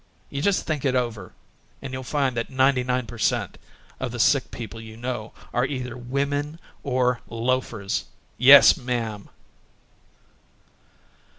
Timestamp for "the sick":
4.11-4.49